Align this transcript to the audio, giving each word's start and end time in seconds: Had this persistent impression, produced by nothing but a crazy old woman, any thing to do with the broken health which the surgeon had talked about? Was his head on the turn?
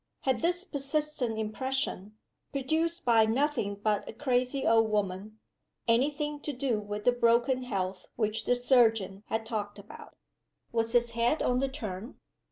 Had 0.21 0.41
this 0.41 0.63
persistent 0.63 1.37
impression, 1.37 2.17
produced 2.51 3.05
by 3.05 3.27
nothing 3.27 3.75
but 3.75 4.09
a 4.09 4.13
crazy 4.13 4.65
old 4.65 4.89
woman, 4.89 5.37
any 5.87 6.09
thing 6.09 6.39
to 6.39 6.51
do 6.51 6.79
with 6.79 7.03
the 7.03 7.11
broken 7.11 7.61
health 7.61 8.07
which 8.15 8.45
the 8.45 8.55
surgeon 8.55 9.21
had 9.27 9.45
talked 9.45 9.77
about? 9.77 10.15
Was 10.71 10.93
his 10.93 11.11
head 11.11 11.43
on 11.43 11.59
the 11.59 11.69
turn? 11.69 12.17